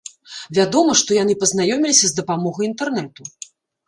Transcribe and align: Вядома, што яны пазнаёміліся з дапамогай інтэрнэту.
Вядома, 0.57 0.95
што 1.01 1.17
яны 1.17 1.35
пазнаёміліся 1.43 2.05
з 2.13 2.17
дапамогай 2.21 2.65
інтэрнэту. 2.71 3.29